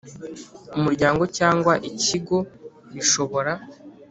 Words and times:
Umuryango 0.77 1.23
cyangwa 1.37 1.73
Ikigo 1.89 2.37
bishobora 2.93 3.51